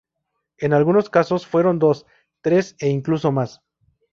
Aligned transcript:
En 0.57 0.73
algunos 0.73 1.11
casos 1.11 1.45
fueron 1.45 1.77
dos, 1.77 2.07
tres 2.41 2.75
e 2.79 2.89
incluso 2.89 3.31
más. 3.31 3.61